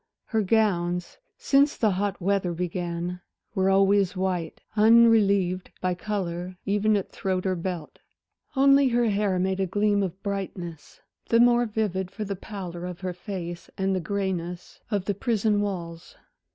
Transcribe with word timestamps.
Her 0.25 0.41
gowns, 0.41 1.19
since 1.37 1.77
the 1.77 1.91
hot 1.91 2.19
weather 2.19 2.53
began, 2.53 3.21
were 3.53 3.69
always 3.69 4.15
white, 4.17 4.59
unrelieved 4.75 5.69
by 5.79 5.93
color 5.93 6.57
even 6.65 6.97
at 6.97 7.11
throat 7.11 7.45
or 7.45 7.55
belt. 7.55 7.99
Only 8.55 8.87
her 8.87 9.09
hair 9.11 9.37
made 9.37 9.59
a 9.59 9.67
gleam 9.67 10.01
of 10.01 10.23
brightness, 10.23 11.01
the 11.29 11.39
more 11.39 11.67
vivid 11.67 12.09
for 12.09 12.23
the 12.25 12.35
pallor 12.35 12.87
of 12.87 13.01
her 13.01 13.13
face 13.13 13.69
and 13.77 13.95
the 13.95 13.99
grayness 13.99 14.79
of 14.89 15.05
the 15.05 15.13
prison 15.13 15.61
walls. 15.61 16.15